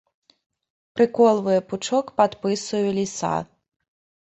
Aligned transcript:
Прыколвае 0.95 1.59
пучок 1.69 2.05
пад 2.23 2.31
пысаю 2.47 2.89
ліса. 2.99 3.33